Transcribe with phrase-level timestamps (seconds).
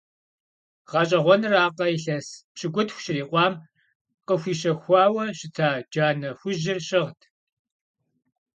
[0.89, 3.53] ГъэщӀэгъуэныракъэ, илъэс пщыкӀутху щрикъуам
[4.27, 7.19] къыхуищэхуауэ щыта джанэ хужьыр щыгът.